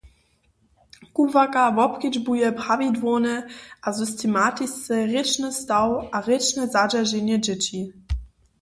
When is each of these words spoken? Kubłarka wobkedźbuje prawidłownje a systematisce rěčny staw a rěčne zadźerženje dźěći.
Kubłarka 1.13 1.63
wobkedźbuje 1.77 2.47
prawidłownje 2.61 3.37
a 3.85 3.87
systematisce 3.99 4.93
rěčny 5.11 5.49
staw 5.59 5.89
a 6.15 6.17
rěčne 6.27 6.63
zadźerženje 6.75 7.37
dźěći. 7.45 7.79